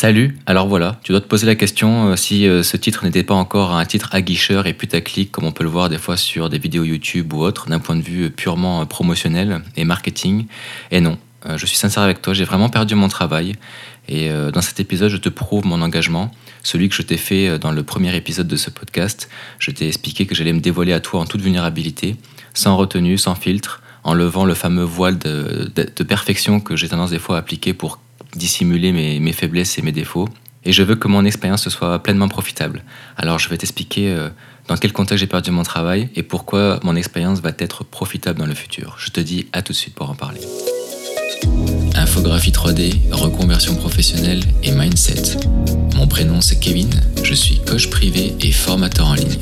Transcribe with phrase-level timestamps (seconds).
[0.00, 3.24] Salut, alors voilà, tu dois te poser la question euh, si euh, ce titre n'était
[3.24, 6.48] pas encore un titre aguicheur et putaclic comme on peut le voir des fois sur
[6.48, 10.46] des vidéos YouTube ou autres, d'un point de vue purement euh, promotionnel et marketing.
[10.92, 11.18] Et non,
[11.56, 13.56] je suis sincère avec toi, j'ai vraiment perdu mon travail.
[14.06, 16.30] Et dans cet épisode, je te prouve mon engagement,
[16.62, 19.28] celui que je t'ai fait dans le premier épisode de ce podcast.
[19.58, 22.16] Je t'ai expliqué que j'allais me dévoiler à toi en toute vulnérabilité,
[22.54, 27.10] sans retenue, sans filtre, en levant le fameux voile de, de perfection que j'ai tendance
[27.10, 27.98] des fois à appliquer pour
[28.34, 30.28] dissimuler mes, faiblesses et mes défauts.
[30.64, 32.82] Et je veux que mon expérience soit pleinement profitable.
[33.16, 34.28] Alors je vais t'expliquer euh,
[34.66, 38.46] dans quel contexte j'ai perdu mon travail et pourquoi mon expérience va être profitable dans
[38.46, 38.96] le futur.
[38.98, 40.40] Je te dis à tout de suite pour en parler.
[41.94, 45.38] Infographie 3D, reconversion professionnelle et mindset.
[45.96, 46.90] Mon prénom c'est Kevin,
[47.22, 49.38] je suis coach privé et formateur en ligne.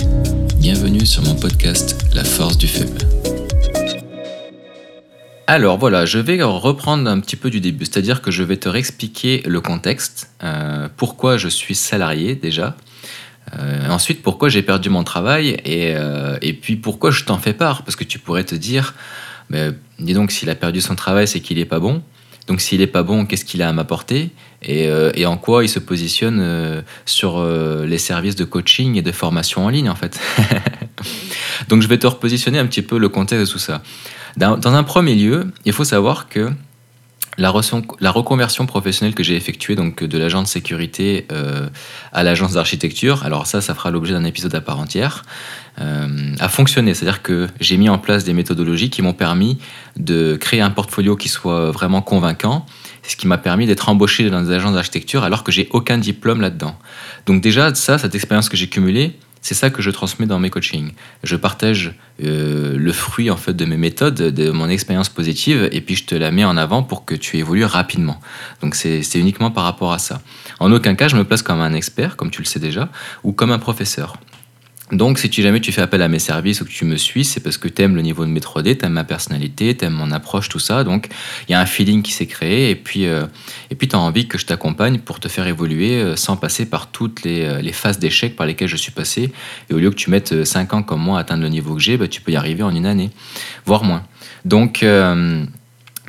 [0.58, 2.98] Bienvenue sur mon podcast La force du faible.
[5.48, 8.68] Alors voilà, je vais reprendre un petit peu du début, c'est-à-dire que je vais te
[8.68, 12.76] réexpliquer le contexte, euh, pourquoi je suis salarié déjà,
[13.56, 17.84] euh, ensuite pourquoi j'ai perdu mon travail euh, et, puis pourquoi je t'en fais part,
[17.84, 18.94] parce que tu pourrais te dire,
[19.48, 22.02] mais, dis donc s'il a perdu son travail c'est qu'il n'est pas bon,
[22.48, 24.30] donc s'il n'est pas bon qu'est-ce qu'il a à m'apporter?
[24.62, 27.44] Et, et, en quoi il se positionne sur
[27.84, 30.18] les services de coaching et de formation en ligne en fait?
[31.68, 33.82] donc je vais te repositionner un petit peu le contexte de tout ça.
[34.36, 36.50] Dans, un premier lieu, il faut savoir que
[37.38, 41.68] la, reconversion professionnelle que j'ai effectuée, donc de l'agent de sécurité euh,
[42.12, 45.24] à l'agence d'architecture, alors ça, ça fera l'objet d'un épisode à part entière,
[45.80, 46.92] euh, a fonctionné.
[46.94, 49.58] C'est-à-dire que j'ai mis en place des méthodologies qui m'ont permis
[49.96, 52.66] de créer un portfolio qui soit vraiment convaincant,
[53.02, 56.40] ce qui m'a permis d'être embauché dans des agences d'architecture alors que j'ai aucun diplôme
[56.40, 56.78] là-dedans.
[57.24, 60.50] Donc déjà, ça, cette expérience que j'ai cumulée, c'est ça que je transmets dans mes
[60.50, 60.90] coachings.
[61.22, 65.80] Je partage euh, le fruit en fait de mes méthodes, de mon expérience positive, et
[65.80, 68.20] puis je te la mets en avant pour que tu évolues rapidement.
[68.60, 70.20] Donc c'est uniquement par rapport à ça.
[70.58, 72.88] En aucun cas, je me place comme un expert, comme tu le sais déjà,
[73.22, 74.16] ou comme un professeur.
[74.92, 77.40] Donc, si jamais tu fais appel à mes services ou que tu me suis, c'est
[77.40, 79.94] parce que tu aimes le niveau de mes 3D, tu aimes ma personnalité, tu aimes
[79.94, 80.84] mon approche, tout ça.
[80.84, 81.08] Donc,
[81.48, 83.26] il y a un feeling qui s'est créé et puis euh,
[83.76, 86.86] puis tu as envie que je t'accompagne pour te faire évoluer euh, sans passer par
[86.92, 89.32] toutes les, euh, les phases d'échec par lesquelles je suis passé.
[89.70, 91.80] Et au lieu que tu mettes 5 ans comme moi à atteindre le niveau que
[91.80, 93.10] j'ai, bah, tu peux y arriver en une année,
[93.64, 94.04] voire moins.
[94.44, 94.84] Donc,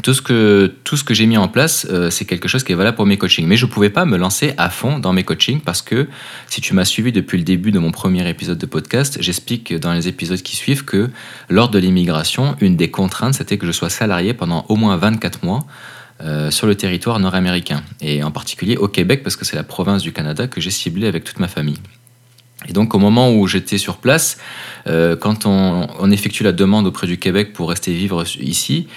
[0.07, 2.71] tout ce que, tout ce que j'ai mis en place, euh, c'est quelque chose qui
[2.71, 3.45] est valable pour mes coachings.
[3.45, 6.07] Mais je ne pouvais pas me lancer à fond dans mes coachings parce que
[6.47, 9.91] si tu m'as suivi depuis le début de mon premier épisode de podcast, j'explique dans
[9.91, 11.09] les épisodes qui suivent que
[11.49, 15.43] lors de l'immigration, une des contraintes, c'était que je sois salarié pendant au moins 24
[15.43, 15.67] mois
[16.21, 17.83] euh, sur le territoire nord-américain.
[17.99, 21.07] Et en particulier au Québec parce que c'est la province du Canada que j'ai ciblée
[21.07, 21.81] avec toute ma famille.
[22.67, 24.37] Et donc au moment où j'étais sur place,
[24.87, 28.87] euh, quand on, effectue la demande auprès du Québec pour rester vivre ici,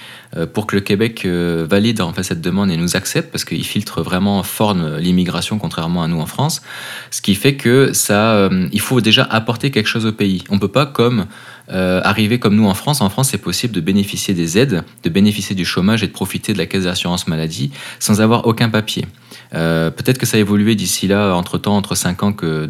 [0.52, 3.64] pour que le Québec euh, valide en fait cette demande et nous accepte, parce qu'il
[3.64, 6.62] filtre vraiment fort l'immigration contrairement à nous en France,
[7.10, 10.44] ce qui fait que ça, il faut déjà apporter quelque chose au pays.
[10.50, 11.26] On peut pas comme
[11.68, 13.00] arriver comme nous en France.
[13.00, 16.52] En France, c'est possible de bénéficier des aides, de bénéficier du chômage et de profiter
[16.52, 19.06] de la caisse d'assurance maladie sans avoir aucun papier.
[19.50, 22.68] Peut-être que ça a évolué d'ici là, entre temps, entre 5 ans que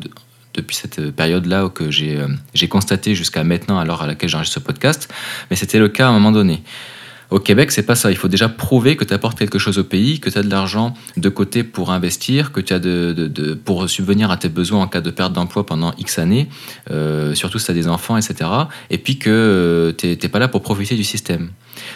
[0.55, 4.65] depuis cette période-là que euh, j'ai constaté jusqu'à maintenant, à l'heure à laquelle j'enregistre ce
[4.65, 5.13] podcast,
[5.51, 6.63] mais c'était le cas à un moment donné.
[7.31, 8.11] Au Québec, c'est pas ça.
[8.11, 10.51] Il faut déjà prouver que tu apportes quelque chose au pays, que tu as de
[10.51, 14.87] l'argent de côté pour investir, que tu as de, pour subvenir à tes besoins en
[14.89, 16.49] cas de perte d'emploi pendant X années,
[16.91, 18.51] euh, surtout si tu as des enfants, etc.
[18.91, 21.51] Et puis que euh, tu n'es pas là pour profiter du système.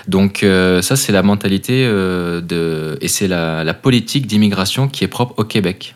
[0.08, 0.44] Donc
[0.80, 5.94] ça, c'est la mentalité de, et c'est la politique d'immigration qui est propre au Québec.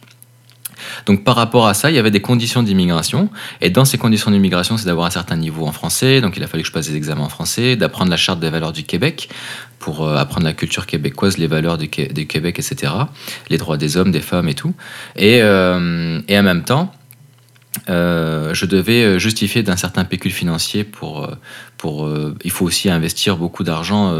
[1.06, 3.30] Donc par rapport à ça, il y avait des conditions d'immigration.
[3.60, 6.20] Et dans ces conditions d'immigration, c'est d'avoir un certain niveau en français.
[6.20, 8.50] Donc il a fallu que je passe des examens en français, d'apprendre la charte des
[8.50, 9.28] valeurs du Québec
[9.78, 12.92] pour euh, apprendre la culture québécoise, les valeurs du, Québec, etc.
[13.48, 14.74] Les droits des hommes, des femmes et tout.
[15.16, 16.92] Et, euh, et en même temps,
[17.88, 21.36] euh, je devais euh, justifier d'un certain pécule financier pour, euh,
[21.76, 22.08] pour
[22.42, 24.12] il faut aussi investir beaucoup d'argent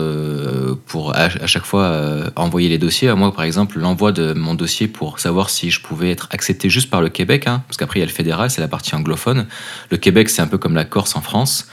[0.87, 3.13] pour à, chaque fois envoyer les dossiers.
[3.15, 6.89] Moi, par exemple, l'envoi de mon dossier pour savoir si je pouvais être accepté juste
[6.89, 9.47] par le Québec, hein, parce qu'après il y a le fédéral, c'est la partie anglophone.
[9.91, 11.69] Le Québec, c'est un peu comme la Corse en France.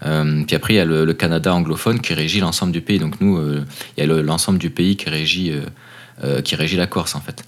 [0.00, 2.98] puis après, il y a le, Canada anglophone qui régit l'ensemble du pays.
[2.98, 3.40] Donc nous,
[3.96, 5.52] il y a l'ensemble du pays qui régit,
[6.42, 7.44] qui régit la Corse en fait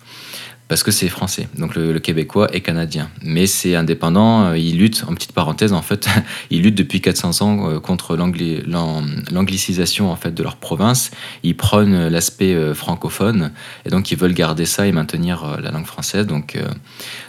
[0.70, 1.49] parce que c'est français.
[1.58, 3.11] Donc le, québécois est canadien.
[3.25, 6.08] Mais c'est indépendant, euh, il lutte, en petite parenthèse en fait,
[6.50, 11.11] il lutte depuis 400 ans euh, contre l'anglicisation en fait de leur province.
[11.43, 13.50] Ils prônent l'aspect euh, francophone
[13.84, 16.28] et donc ils veulent garder ça et maintenir la langue française.
[16.28, 16.56] Donc,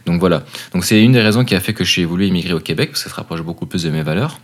[0.05, 0.43] donc voilà.
[0.73, 3.03] Donc c'est une des raisons qui a fait que suis évolué immigrer au Québec, parce
[3.03, 4.39] que ça se rapproche beaucoup plus de mes valeurs.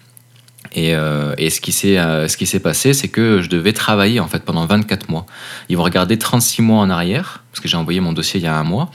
[0.74, 0.92] Et,
[1.38, 5.25] et, ce qui s'est passé, c'est que je devais travailler en fait pendant 24 mois.
[5.69, 8.48] Ils vont regarder 36 mois en arrière, parce que j'ai envoyé mon dossier il y
[8.48, 8.92] a un mois,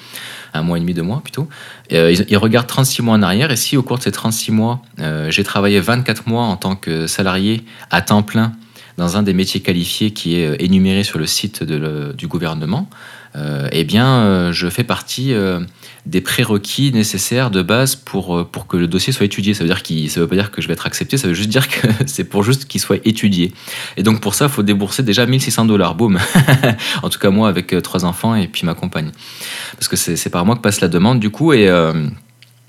[0.55, 1.49] un mois et demi, deux mois plutôt.
[1.91, 4.83] ils, ils, regardent 36 mois en arrière, et si au cours de ces 36 mois,
[5.29, 8.53] j'ai travaillé 24 mois en tant que salarié à temps plein
[8.99, 13.22] dans un des métiers qualifiés qui est euh, énuméré sur le site du gouvernement, euh,
[13.35, 15.35] eh bien, euh, je fais partie
[16.05, 19.55] des prérequis nécessaires de base pour, pour que le dossier soit étudié.
[19.55, 21.49] Ça veut dire ça veut pas dire que je vais être accepté, ça veut juste
[21.49, 23.53] dire que c'est pour juste qu'il soit étudié.
[23.97, 26.19] Et donc pour ça, il faut débourser déjà 1600 dollars, boum.
[27.03, 29.11] en tout cas moi avec trois enfants et puis ma compagne,
[29.75, 31.71] parce que c'est par moi que passe la demande du coup et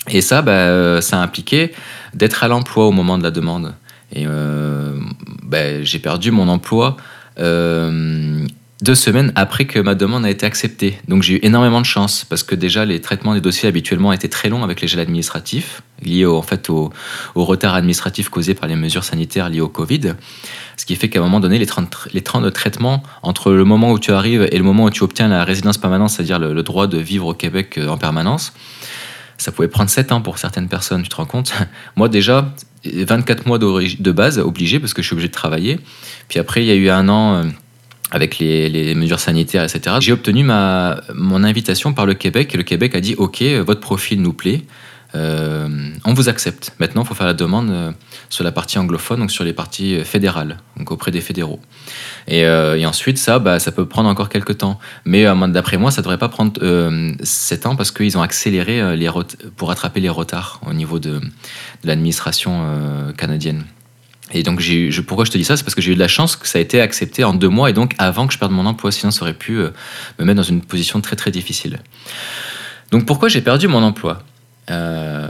[0.09, 1.71] et ça, bah, ça a impliqué
[2.13, 3.74] d'être à l'emploi au moment de la demande.
[4.13, 5.00] Et euh,
[5.44, 6.98] ben, j'ai perdu mon emploi
[7.39, 8.45] euh,
[8.83, 11.00] deux semaines après que ma demande a été acceptée.
[11.07, 14.27] Donc j'ai eu énormément de chance parce que déjà les traitements des dossiers habituellement étaient
[14.27, 16.91] très longs avec les gels administratifs liés au, en fait au,
[17.33, 20.15] retard administratif causé par les mesures sanitaires liées au Covid.
[20.75, 21.68] Ce qui fait qu'à un moment donné, les,
[22.12, 25.03] les temps de traitement entre le moment où tu arrives et le moment où tu
[25.03, 28.51] obtiens la résidence permanente, c'est-à-dire le, le, droit de vivre au Québec euh, en permanence,
[29.38, 31.53] ça pouvait prendre 7 ans pour certaines personnes, tu te rends compte?
[31.95, 32.53] Moi déjà,
[32.85, 35.80] 24 mois de base, obligé, parce que je suis obligé de travailler.
[36.27, 37.44] Puis après, il y a eu un an euh,
[38.13, 39.98] avec les, mesures sanitaires, etc.
[40.00, 43.81] J'ai obtenu ma, mon invitation par le Québec et le Québec a dit OK, votre
[43.81, 44.62] profil nous plaît,
[45.15, 45.68] euh,
[46.06, 46.74] on vous accepte.
[46.80, 47.92] Maintenant, il faut faire la demande euh,
[48.30, 51.60] sur la partie anglophone, donc sur les parties fédérales, donc auprès des fédéraux.
[52.27, 52.48] Et,
[52.86, 54.80] ensuite, ça, bah, ça peut prendre encore quelques temps.
[55.06, 56.54] Mais d'après moi, ça ne devrait pas prendre
[57.24, 58.81] 7 ans parce qu'ils ont accéléré
[59.57, 61.19] pour rattraper les retards au niveau de,
[61.83, 63.63] l'administration euh, canadienne.
[64.33, 65.56] Et donc, je, pourquoi je te dis ça?
[65.57, 67.50] C'est parce que j'ai eu de la chance que ça a été accepté en deux
[67.50, 68.91] mois et donc avant que je perde mon emploi.
[68.91, 69.69] Sinon, ça aurait pu euh,
[70.19, 71.80] me mettre dans une position très très difficile.
[72.91, 74.24] Donc, pourquoi j'ai perdu mon emploi?
[74.69, 75.27] Euh,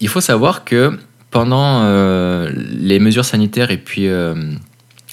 [0.00, 0.98] Il faut savoir que
[1.30, 1.82] pendant
[2.48, 4.08] les mesures sanitaires et puis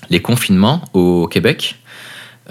[0.10, 1.75] les confinements au Québec,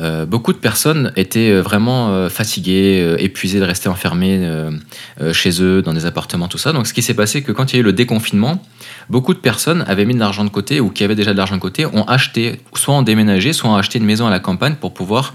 [0.00, 4.48] euh, beaucoup de personnes étaient euh, vraiment euh, fatiguées, épuisées de rester enfermées
[5.32, 6.72] chez eux, dans des appartements, tout ça.
[6.72, 8.62] Donc ce qui s'est passé, c'est que quand il y a eu le déconfinement,
[9.08, 11.56] beaucoup de personnes avaient mis de l'argent de côté ou qui avaient déjà de l'argent
[11.56, 14.74] de côté, ont acheté, soit ont déménagé, soit ont acheté une maison à la campagne
[14.74, 15.34] pour pouvoir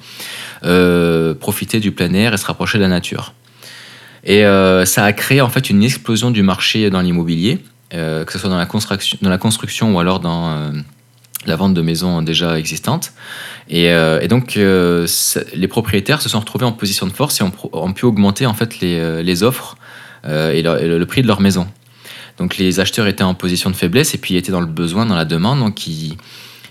[1.40, 3.34] profiter du plein air et se rapprocher de la nature.
[4.24, 4.44] Et
[4.86, 8.58] ça a créé en fait une explosion du marché dans l'immobilier, que ce soit dans
[8.58, 8.68] la
[9.22, 10.72] dans la construction ou alors dans
[11.46, 13.14] la vente de maisons déjà existantes.
[13.70, 15.08] Et, euh, donc, euh,
[15.54, 18.80] les propriétaires se sont retrouvés en position de force et ont, pu augmenter en fait
[18.80, 19.78] les, euh, offres
[20.26, 21.68] et, le, prix de leur maison.
[22.38, 25.16] Donc, les acheteurs étaient en position de faiblesse et puis étaient dans le besoin, dans
[25.16, 25.60] la demande.
[25.60, 26.18] Donc, il,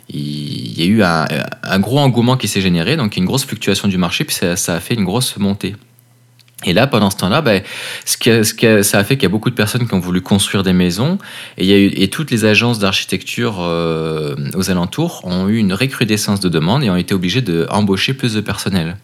[0.09, 4.25] y a eu un, gros engouement qui s'est généré, donc une grosse fluctuation du marché,
[4.25, 5.75] puis ça a fait une grosse montée.
[6.65, 7.63] Et là, pendant ce temps-là, ben,
[8.07, 10.23] ce que, ce ça a fait qu'il y a beaucoup de personnes qui ont voulu
[10.23, 11.19] construire des maisons,
[11.59, 15.59] et, il y a eu, et toutes les agences d'architecture euh, aux alentours ont eu
[15.59, 18.97] une recrudescence de demandes et ont été obligées d'embaucher plus de personnel.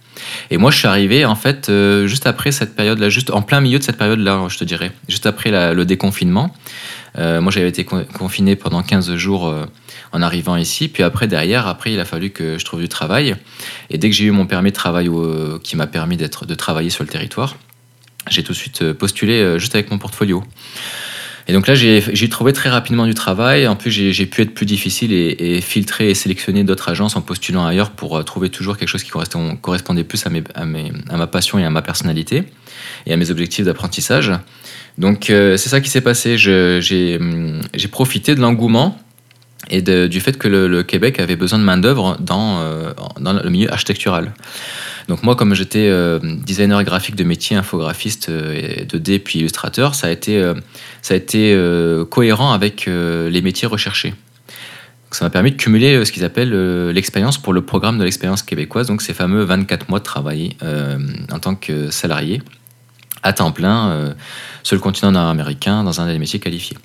[0.51, 3.61] Et moi, je suis arrivé en fait euh, juste après cette période-là, juste en plein
[3.61, 6.55] milieu de cette période-là, je te dirais, juste après le déconfinement.
[7.19, 9.55] Euh, moi, j'avais été confiné pendant 15 jours
[10.13, 10.89] en arrivant ici.
[10.89, 13.37] Puis après, derrière, après, il a fallu que je trouve du travail.
[13.91, 15.09] Et dès que j'ai eu mon permis de travail
[15.63, 17.57] qui m'a permis d'être, de travailler sur le territoire,
[18.31, 20.45] j'ai tout de suite euh, postulé euh, juste avec mon portfolio.
[21.49, 23.67] Et donc là, j'ai trouvé très rapidement du travail.
[23.67, 27.67] En plus, j'ai pu être plus difficile et, filtrer et sélectionner d'autres agences en postulant
[27.67, 31.59] ailleurs pour euh, trouver toujours quelque chose qui correspondait plus à, mes, à, ma passion
[31.59, 32.45] et à ma personnalité
[33.07, 34.31] et à mes objectifs d'apprentissage.
[34.99, 36.39] Donc c'est ça qui s'est passé.
[36.39, 37.19] J'ai
[37.91, 39.02] profité de l'engouement
[39.73, 43.73] et du fait que le, Québec avait besoin de main-d'œuvre dans, euh, dans, le milieu
[43.73, 44.33] architectural.
[45.09, 50.09] Donc, moi, comme j'étais euh, designer graphique de métier, infographiste, euh, 2D puis illustrateur, ça
[50.09, 50.41] a été,
[51.01, 51.59] ça a été
[52.11, 54.15] cohérent avec les métiers recherchés.
[55.11, 58.87] Ça m'a permis de cumuler ce qu'ils appellent l'expérience pour le programme de l'expérience québécoise,
[58.87, 60.57] donc ces fameux 24 mois de travail
[61.31, 62.43] en tant que salarié
[63.23, 64.15] à temps plein
[64.63, 66.77] sur le continent nord-américain dans un des métiers qualifiés.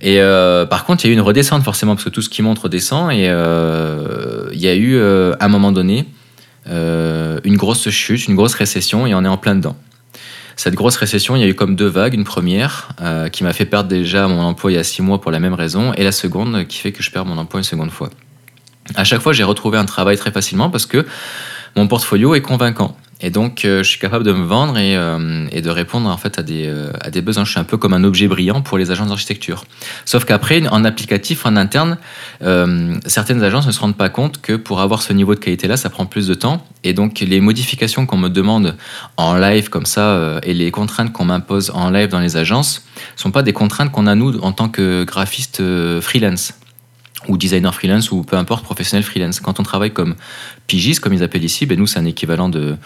[0.00, 2.28] Et euh, par contre, il y a eu une redescente forcément, parce que tout ce
[2.28, 3.12] qui monte redescend.
[3.12, 6.06] Et euh, il y a eu, euh, à un moment donné,
[6.66, 9.76] une grosse chute, une grosse récession, et on est en plein dedans.
[10.56, 12.14] Cette grosse récession, il y a eu comme deux vagues.
[12.14, 12.90] Une première
[13.32, 15.54] qui m'a fait perdre déjà mon emploi il y a six mois pour la même
[15.54, 18.10] raison, et la seconde qui fait que je perds mon emploi une seconde fois.
[18.94, 21.06] À chaque fois, j'ai retrouvé un travail très facilement parce que
[21.76, 22.96] mon portfolio est convaincant.
[23.22, 26.38] Et donc, euh, je suis capable de me vendre et, euh, de répondre en fait
[26.38, 27.44] à des, euh, à des besoins.
[27.44, 29.64] Je suis un peu comme un objet brillant pour les agences d'architecture.
[30.06, 31.98] Sauf qu'après, en applicatif, en interne,
[33.06, 35.90] certaines agences ne se rendent pas compte que pour avoir ce niveau de qualité-là, ça
[35.90, 36.64] prend plus de temps.
[36.84, 38.76] Et donc, les modifications qu'on me demande
[39.16, 42.84] en live comme ça et les contraintes qu'on m'impose en live dans les agences
[43.16, 45.62] sont pas des contraintes qu'on a nous en tant que graphiste
[46.00, 46.54] freelance.
[47.30, 49.40] Ou designer freelance ou peu importe professionnel freelance.
[49.40, 50.16] Quand on travaille comme
[50.66, 52.76] pigiste, comme ils appellent ici, ben nous c'est un équivalent de,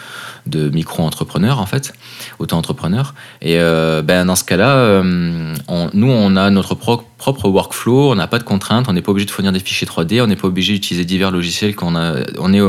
[0.46, 1.94] de micro-entrepreneur en fait,
[2.38, 3.14] auto-entrepreneur.
[3.40, 5.54] Et euh, ben dans ce cas-là, euh,
[5.94, 9.26] nous on a notre propre workflow, on n'a pas de contraintes, on n'est pas obligé
[9.26, 12.52] de fournir des fichiers 3D, on n'est pas obligé d'utiliser divers logiciels qu'on a, on
[12.52, 12.60] est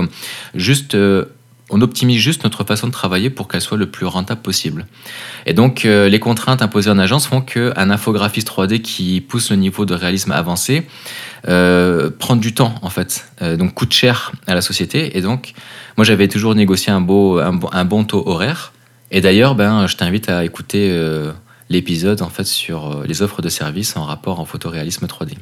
[0.56, 0.96] juste
[1.70, 4.86] on optimise juste notre façon de travailler pour qu'elle soit le plus rentable possible.
[5.46, 9.58] Et donc, euh, les contraintes imposées en agence font qu'un infographiste 3D qui pousse le
[9.58, 10.88] niveau de réalisme avancé
[11.48, 13.26] euh, prend du temps, en fait.
[13.42, 15.18] Euh, donc, coûte cher à la société.
[15.18, 15.54] Et donc,
[15.98, 18.74] moi, j'avais toujours négocié un, beau, un, bon taux horaire.
[19.12, 20.96] Et d'ailleurs, ben, je t'invite à écouter
[21.70, 25.36] l'épisode, en fait, sur les offres de services en rapport en photoréalisme 3D.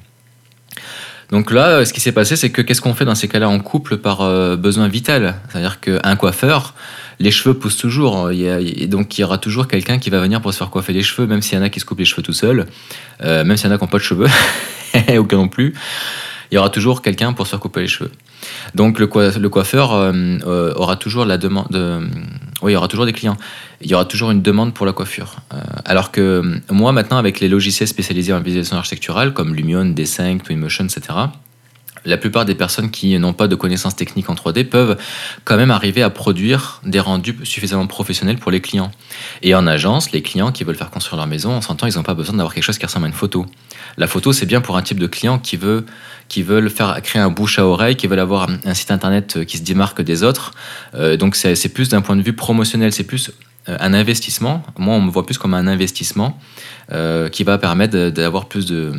[1.34, 3.58] Donc là, ce qui s'est passé, c'est que qu'est-ce qu'on fait dans ces cas-là en
[3.58, 5.34] couple par euh, besoin vital?
[5.50, 6.76] C'est-à-dire qu'un coiffeur,
[7.18, 8.32] les cheveux poussent toujours.
[8.32, 11.02] Il donc il y aura toujours quelqu'un qui va venir pour se faire coiffer les
[11.02, 12.68] cheveux, même s'il y en a qui se coupent les cheveux tout seul,
[13.24, 14.28] euh, même s'il y en a qui n'ont pas de cheveux,
[15.18, 15.74] aucun non plus.
[16.52, 18.12] Il y aura toujours quelqu'un pour se faire couper les cheveux.
[18.76, 21.68] Donc le, coiffeur euh, aura toujours la demande.
[22.64, 23.38] Oui, il y aura toujours des clients.
[23.82, 25.36] Il y aura toujours une demande pour la coiffure.
[25.86, 30.86] alors que moi, maintenant, avec les logiciels spécialisés en visualisation architecturale, comme Lumion, D5, Twinmotion,
[30.86, 31.02] etc.,
[32.06, 34.98] la plupart des personnes qui n'ont pas de connaissances techniques en 3D peuvent
[35.44, 38.92] quand même arriver à produire des rendus suffisamment professionnels pour les clients.
[39.42, 42.04] Et en agence, les clients qui veulent faire construire leur maison, on s'entend, ils n'ont
[42.04, 43.46] pas besoin d'avoir quelque chose qui ressemble à une photo.
[43.98, 45.86] La photo, c'est bien pour un type de client qui veut
[46.30, 49.58] qui veulent faire créer un bouche à oreille, qui veulent avoir un site internet qui
[49.58, 50.54] se démarque des autres.
[50.96, 53.32] Euh, donc c'est plus d'un point de vue promotionnel, c'est plus
[53.70, 54.64] euh, un investissement.
[54.78, 56.40] Moi, on me voit plus comme un investissement
[56.92, 58.94] euh, qui va permettre d'avoir plus de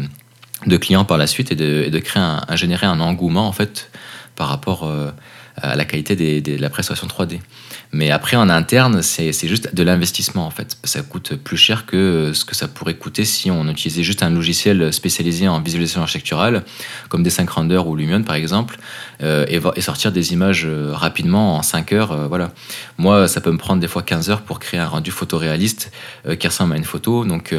[0.66, 3.90] de clients par la suite et de, créer un, générer un engouement en fait
[4.36, 5.10] par rapport euh,
[5.56, 7.40] à la qualité de la prestation 3D.
[7.92, 10.78] Mais après, en interne, c'est juste de l'investissement, en fait.
[10.82, 14.30] Ça coûte plus cher que ce que ça pourrait coûter si on utilisait juste un
[14.30, 16.64] logiciel spécialisé en visualisation architecturale,
[17.08, 18.78] comme des 5 Render ou Lumion, par exemple,
[19.22, 22.10] euh, et, sortir des images euh, rapidement en 5 heures.
[22.10, 22.50] Euh, voilà.
[22.98, 25.92] Moi, ça peut me prendre des fois 15 heures pour créer un rendu photoréaliste
[26.38, 27.24] qui ressemble à une photo.
[27.24, 27.54] Donc,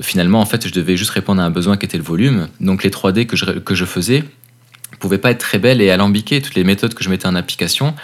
[0.00, 2.48] finalement, en fait, je devais juste répondre à un besoin qui était le volume.
[2.60, 4.24] Donc, les 3D que je, que je faisais,
[4.98, 6.40] pouvaient pas être très belles et alambiquées.
[6.40, 7.94] Toutes les méthodes que je mettais en application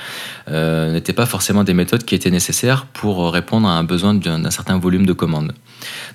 [0.49, 4.50] euh, n'étaient pas forcément des méthodes qui étaient nécessaires pour répondre à un besoin d'un
[4.50, 5.52] certain volume de commandes.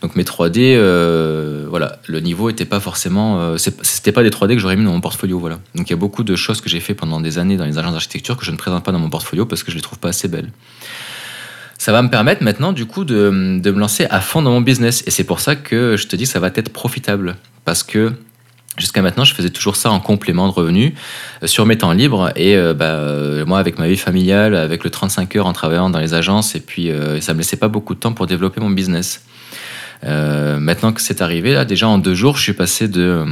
[0.01, 4.53] Donc mes 3D, euh, voilà, le niveau n'était pas forcément, euh, c'était pas des 3D
[4.53, 5.59] que j'aurais mis dans mon portfolio, voilà.
[5.75, 7.77] Donc il y a beaucoup de choses que j'ai fait pendant des années dans les
[7.77, 9.99] agences d'architecture que je ne présente pas dans mon portfolio parce que je les trouve
[9.99, 10.51] pas assez belles.
[11.77, 14.61] Ça va me permettre maintenant du coup de, de me lancer à fond dans mon
[14.61, 17.83] business et c'est pour ça que je te dis que ça va être profitable parce
[17.83, 18.13] que
[18.77, 20.93] Jusqu'à maintenant, je faisais toujours ça en complément de revenus
[21.41, 22.31] euh, sur mes temps libres.
[22.35, 25.89] Et euh, bah, euh, moi, avec ma vie familiale, avec le 35 heures en travaillant
[25.89, 28.69] dans les agences, et puis ça me laissait pas beaucoup de temps pour développer mon
[28.69, 29.23] business.
[30.03, 33.25] maintenant que c'est arrivé, là, déjà en deux jours, je suis passé de,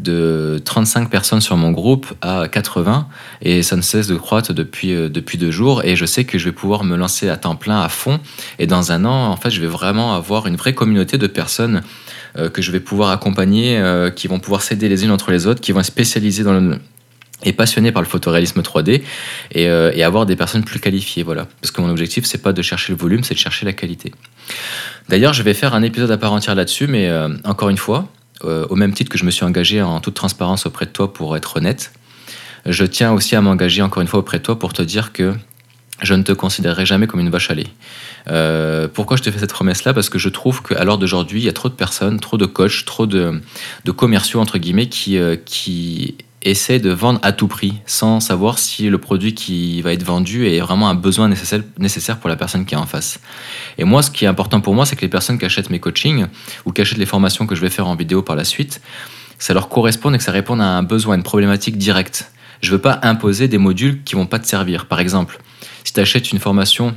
[0.00, 3.06] de 35 personnes sur mon groupe à 80
[3.42, 6.46] et ça ne cesse de croître depuis, depuis deux jours et je sais que je
[6.46, 8.18] vais pouvoir me lancer à temps plein, à fond
[8.58, 11.76] et dans un an, en fait, je vais vraiment avoir une vraie communauté de personnes
[11.76, 15.46] euh, que je vais pouvoir accompagner, euh, qui vont pouvoir s'aider les unes entre les
[15.46, 16.78] autres, qui vont être spécialisées dans le,
[17.44, 19.02] et passionnés par le photoréalisme 3D
[19.56, 21.22] euh, et, avoir des personnes plus qualifiées.
[21.22, 21.46] Voilà.
[21.60, 24.12] Parce que mon objectif, c'est pas de chercher le volume, c'est de chercher la qualité.
[25.08, 27.10] D'ailleurs, je vais faire un épisode à part entière là-dessus, mais
[27.44, 28.08] encore une fois,
[28.44, 31.36] au même titre que je me suis engagé en toute transparence auprès de toi pour
[31.36, 31.92] être honnête,
[32.66, 35.34] je tiens aussi à m'engager encore une fois auprès de toi pour te dire que
[36.02, 37.66] je ne te considérerai jamais comme une vache à lait.
[38.28, 39.92] Euh, pourquoi je te fais cette promesse-là?
[39.92, 42.46] Parce que je trouve qu'à l'heure d'aujourd'hui, il y a trop de personnes, trop de
[42.46, 43.40] coachs, trop de,
[43.96, 48.88] commerciaux, entre guillemets, qui, euh, qui essaient de vendre à tout prix, sans savoir si
[48.88, 52.64] le produit qui va être vendu est vraiment un besoin nécessaire, nécessaire pour la personne
[52.64, 53.20] qui est en face.
[53.78, 55.80] Et moi, ce qui est important pour moi, c'est que les personnes qui achètent mes
[55.80, 56.26] coachings
[56.64, 58.80] ou qui achètent les formations que je vais faire en vidéo par la suite,
[59.38, 62.30] ça leur corresponde et que ça réponde à un besoin, une problématique directe.
[62.62, 64.86] Je ne veux pas imposer des modules qui vont pas te servir.
[64.86, 65.40] Par exemple,
[65.84, 66.94] si tu achètes une formation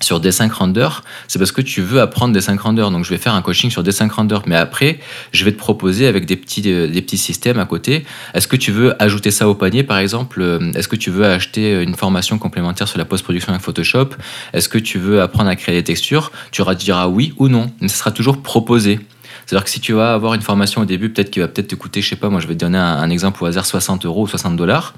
[0.00, 0.88] sur D5 Render,
[1.28, 2.82] c'est parce que tu veux apprendre des 5 Render.
[2.90, 4.38] Donc je vais faire un coaching sur D5 Render.
[4.46, 5.00] Mais après,
[5.32, 8.04] je vais te proposer avec des petits, euh, des petits systèmes à côté.
[8.34, 10.40] Est-ce que tu veux ajouter ça au panier, par exemple?
[10.40, 14.10] Euh, Est-ce que tu veux acheter une formation complémentaire sur la post-production avec Photoshop?
[14.52, 16.30] Est-ce que tu veux apprendre à créer des textures?
[16.52, 17.70] Tu diras oui ou non.
[17.80, 19.00] Mais ce sera toujours proposé.
[19.46, 21.74] C'est-à-dire que si tu vas avoir une formation au début, peut-être qui va peut-être te
[21.76, 24.24] coûter, je sais pas, moi je vais te donner un, exemple au hasard, 60 euros
[24.24, 24.94] ou 60 dollars,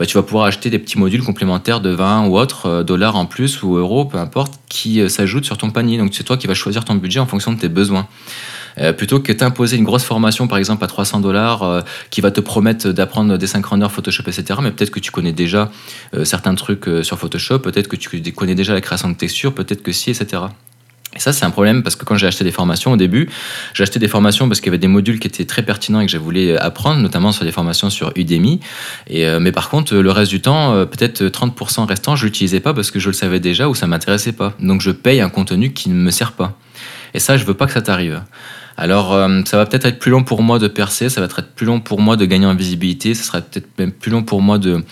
[0.00, 3.16] bah, tu vas pouvoir acheter des petits modules complémentaires de 20 ou autres euh, dollars
[3.16, 5.98] en plus ou euros, peu importe, qui euh, s'ajoutent sur ton panier.
[5.98, 8.08] Donc c'est toi qui vas choisir ton budget en fonction de tes besoins.
[8.78, 12.40] Euh, plutôt que t'imposer une grosse formation, par exemple, à 300 dollars, qui va te
[12.40, 14.60] promettre d'apprendre des synchronneurs Photoshop, etc.
[14.62, 15.70] Mais peut-être que tu connais déjà
[16.24, 19.92] certains trucs sur Photoshop, peut-être que tu connais déjà la création de textures, peut-être que
[19.92, 20.44] si, etc.
[21.14, 23.28] Et ça, c'est un problème parce que quand j'ai acheté des formations au début,
[23.74, 26.06] j'ai acheté des formations parce qu'il y avait des modules qui étaient très pertinents et
[26.06, 28.60] que je voulais apprendre, notamment sur des formations sur Udemy.
[29.08, 32.60] Et, euh, mais par contre, le reste du temps, euh, peut-être 30% restant, je l'utilisais
[32.60, 34.54] pas parce que je le savais déjà ou ça m'intéressait pas.
[34.60, 36.56] Donc je paye un contenu qui ne me sert pas.
[37.12, 38.22] Et ça, je veux pas que ça t'arrive.
[38.80, 41.42] Alors, euh, ça va peut-être être plus long pour moi de percer, ça va être
[41.42, 44.40] plus long pour moi de gagner en visibilité, ça sera peut-être même plus long pour
[44.40, 44.82] moi de,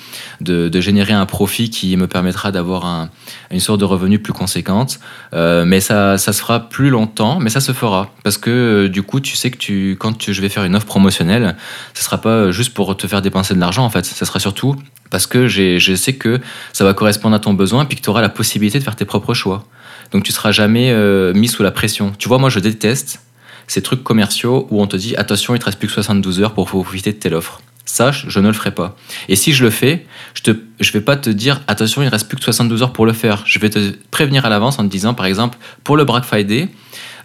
[0.43, 3.09] de, générer un profit qui me permettra d'avoir
[3.51, 5.01] une sorte de revenu plus conséquente.
[5.33, 8.13] Euh, mais ça, ça se fera plus longtemps, mais ça se fera.
[8.25, 10.87] Parce que euh, du coup, tu sais que tu, quand je vais faire une offre
[10.87, 11.57] promotionnelle,
[11.95, 14.05] ce sera pas juste pour te faire dépenser de l'argent, en fait.
[14.05, 14.77] Ça sera surtout
[15.11, 16.41] parce que je sais que
[16.75, 18.97] ça va correspondre à ton besoin et puis que tu auras la possibilité de faire
[18.97, 19.65] tes propres choix.
[20.13, 20.95] Donc tu seras jamais
[21.33, 22.13] mis sous la pression.
[22.19, 23.21] Tu vois, moi je déteste
[23.69, 26.55] ces trucs commerciaux où on te dit attention, il te reste plus que 72 heures
[26.55, 27.61] pour profiter de telle offre.
[27.85, 28.97] Sache, je ne le ferai pas.
[29.29, 32.29] Et si je le fais, je ne je vais pas te dire attention, il reste
[32.29, 33.45] plus que 72 heures pour le faire.
[33.47, 33.79] Je vais te
[34.11, 36.69] prévenir à l'avance en te disant par exemple pour le Black Friday,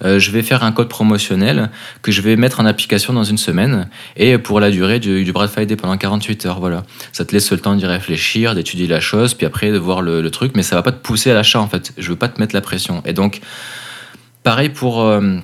[0.04, 1.70] euh, je vais faire un code promotionnel
[2.02, 5.34] que je vais mettre en application dans une semaine et pour la durée du, du
[5.34, 6.60] Black Friday pendant 48 heures.
[6.62, 6.84] Voilà.
[7.12, 10.32] Ça te laisse le temps d'y réfléchir, d'étudier la chose, puis après de voir le,
[10.32, 11.94] truc, mais ça va pas te pousser à l'achat en fait.
[11.98, 13.04] Je veux pas te mettre la pression.
[13.06, 13.42] Et donc,
[14.44, 15.02] pareil pour.
[15.02, 15.40] Euh,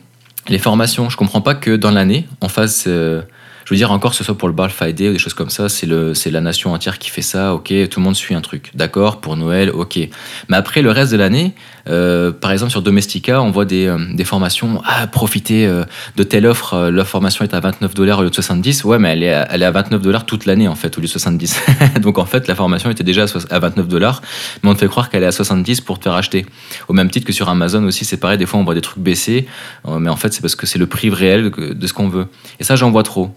[0.50, 2.86] les formations, je comprends pas que dans l'année, on fasse.
[2.88, 3.22] Euh,
[3.66, 5.52] je veux dire, encore, que ce soit pour le Black Friday ou des choses comme
[5.52, 8.72] ça, c'est la nation entière qui fait ça, ok, tout le monde suit un truc.
[8.74, 10.00] D'accord, pour Noël, ok.
[10.48, 11.54] Mais après, le reste de l'année,
[11.90, 14.82] euh, par exemple, sur Domestika, on voit des, euh, formations.
[14.86, 15.84] Ah, profitez euh,
[16.16, 16.90] de telle offre.
[16.90, 18.84] La formation est à 29 dollars au lieu de 70.
[18.84, 21.02] Ouais, mais elle est à, elle est à 29 dollars toute l'année, en fait, au
[21.02, 21.60] lieu de 70.
[22.02, 24.22] Donc, en fait, la formation était déjà à 29 dollars,
[24.64, 26.46] mais on te fait croire qu'elle est à 70 pour te faire acheter.
[26.88, 28.38] Au même titre que sur Amazon aussi, c'est pareil.
[28.38, 29.48] Des fois, on voit des trucs baisser,
[29.88, 32.28] mais en fait, c'est parce que c'est le prix réel de ce qu'on veut.
[32.60, 33.34] Et ça, j'en vois trop.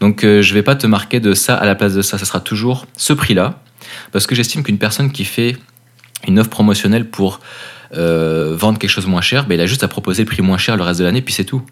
[0.00, 2.18] Donc, je vais pas te marquer de ça à la place de ça.
[2.18, 3.60] Ça sera toujours ce prix-là,
[4.12, 5.56] parce que j'estime qu'une personne qui fait
[6.26, 7.40] une offre promotionnelle pour
[7.96, 10.58] euh, vendre quelque chose moins cher, ben, il a juste à proposer le prix moins
[10.58, 11.62] cher le reste de l'année, puis c'est tout.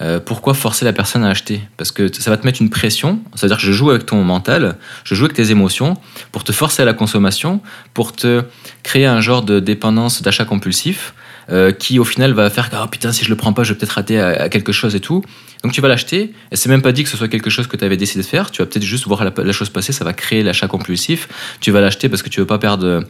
[0.00, 1.60] Euh, pourquoi forcer la personne à acheter?
[1.76, 4.76] Parce que ça va te mettre une pression, c'est-à-dire que je joue avec ton mental,
[5.04, 5.96] je joue avec tes émotions
[6.32, 7.60] pour te forcer à la consommation,
[7.92, 8.44] pour te
[8.82, 11.14] créer un genre de dépendance d'achat compulsif
[11.50, 13.72] euh, qui au final va faire que oh, putain si je le prends pas je
[13.72, 15.22] vais peut-être rater à, quelque chose et tout.
[15.62, 17.76] Donc tu vas l'acheter et c'est même pas dit que ce soit quelque chose que
[17.76, 20.12] tu avais décidé de faire, tu vas peut-être juste voir la, chose passer, ça va
[20.12, 21.28] créer l'achat compulsif.
[21.60, 23.04] Tu vas l'acheter parce que tu veux pas perdre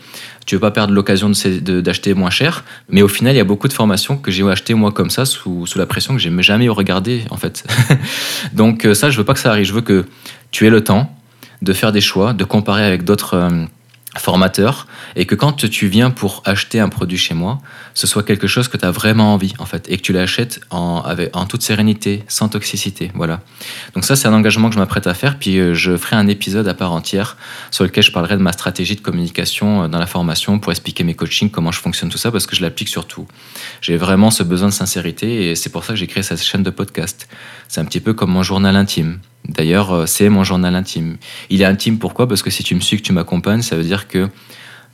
[0.46, 3.68] tu veux pas perdre l'occasion d'acheter moins cher, mais au final il y a beaucoup
[3.68, 6.68] de formations que j'ai acheté moi comme ça sous, sous la pression que j'ai jamais
[6.68, 7.64] regardé en fait.
[8.52, 10.06] Donc euh, ça je veux pas que ça arrive, je veux que
[10.50, 11.16] tu aies le temps
[11.62, 13.64] de faire des choix, de comparer avec d'autres euh,
[14.18, 17.60] formateur et que quand tu viens pour acheter un produit chez moi,
[17.94, 20.60] ce soit quelque chose que tu as vraiment envie en fait et que tu l'achètes
[20.70, 23.12] en, en toute sérénité, sans toxicité.
[23.14, 23.40] Voilà.
[23.94, 26.26] Donc ça c'est un engagement que je m'apprête à faire puis euh, je ferai un
[26.26, 27.36] épisode à part entière
[27.70, 31.04] sur lequel je parlerai de ma stratégie de communication euh, dans la formation pour expliquer
[31.04, 33.28] mes coachings, comment je fonctionne tout ça parce que je l'applique sur tout.
[33.80, 36.64] J'ai vraiment ce besoin de sincérité et c'est pour ça que j'ai créé cette chaîne
[36.64, 37.28] de podcast.
[37.68, 39.20] C'est un petit peu comme mon journal intime.
[39.48, 41.16] D'ailleurs, euh, c'est mon journal intime.
[41.48, 42.28] Il est intime pourquoi?
[42.28, 44.28] Parce que si tu me suis, que tu m'accompagnes, ça veut dire que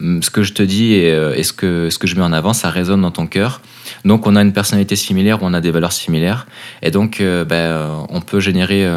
[0.00, 2.32] mm, ce que je te dis et, euh, ce, que, ce que je mets en
[2.32, 3.61] avant, ça résonne dans ton cœur.
[4.04, 6.46] Donc on a une personnalité similaire, on a des valeurs similaires.
[6.82, 8.88] Et donc euh, ben, on peut générer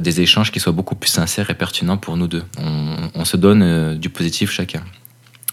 [0.00, 2.44] des échanges qui soient beaucoup plus sincères et pertinents pour nous deux.
[3.16, 4.82] On, se donne du positif chacun.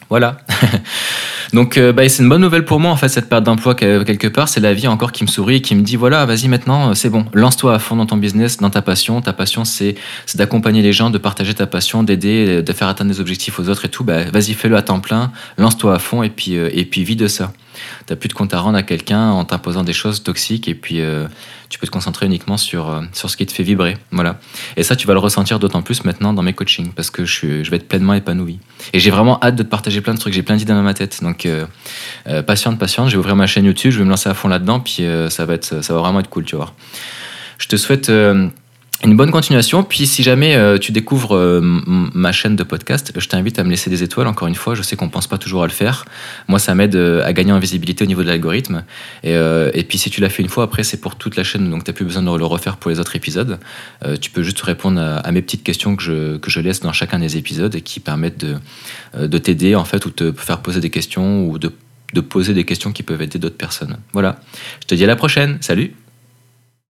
[0.10, 0.38] Voilà.
[1.54, 4.28] Donc euh, bah, c'est une bonne nouvelle pour moi en fait cette perte d'emploi quelque
[4.28, 6.92] part, c'est la vie encore qui me sourit et qui me dit voilà vas-y maintenant
[6.92, 9.22] euh, c'est bon, lance-toi à fond dans ton business, dans ta passion.
[9.22, 9.96] Ta passion c'est
[10.36, 13.86] d'accompagner les gens, de partager ta passion, d'aider, de faire atteindre des objectifs aux autres
[13.86, 14.04] et tout.
[14.04, 17.16] Bah, vas-y fais-le à temps plein, lance-toi à fond et puis euh, et puis vis
[17.16, 17.52] de ça.
[18.06, 21.02] T'as plus de compte à rendre à quelqu'un en t'imposant des choses toxiques et puis
[21.70, 23.98] tu peux te concentrer uniquement sur, euh, sur ce qui te fait vibrer.
[24.12, 24.40] Voilà.
[24.76, 27.64] Et ça, tu vas le ressentir d'autant plus maintenant dans mes coachings parce que je,
[27.64, 28.60] je vais être pleinement épanoui.
[28.94, 30.34] Et j'ai vraiment hâte de te partager plein de trucs.
[30.34, 31.22] J'ai plein d'idées dans ma tête.
[31.22, 31.66] Donc, euh,
[32.28, 33.10] euh, patiente, patiente.
[33.10, 33.92] Je vais ouvrir ma chaîne YouTube.
[33.92, 34.80] Je vais me lancer à fond là-dedans.
[34.80, 36.74] Puis ça, va être, ça va vraiment être cool, tu vois.
[37.60, 38.10] Je te souhaite
[39.04, 39.84] une bonne continuation.
[39.84, 43.70] Puis si jamais euh, tu découvres euh, ma chaîne de podcast, je t'invite à me
[43.70, 44.28] laisser des étoiles.
[44.28, 46.04] Encore une fois, je sais qu'on pense pas toujours à le faire.
[46.50, 48.84] Moi, ça m'aide euh, à gagner en visibilité au niveau de l'algorithme.
[49.24, 51.70] Et, et, puis si tu l'as fait une fois, après c'est pour toute la chaîne,
[51.70, 53.60] donc tu n'as plus besoin de le refaire pour les autres épisodes.
[54.22, 57.20] tu peux juste répondre à, mes petites questions que je, que je laisse dans chacun
[57.20, 60.90] des épisodes et qui permettent de, de t'aider en fait ou te faire poser des
[60.90, 61.72] questions ou de,
[62.14, 63.98] de poser des questions qui peuvent aider d'autres personnes.
[64.14, 64.40] Voilà.
[64.82, 65.58] Je te dis à la prochaine.
[65.62, 65.94] Salut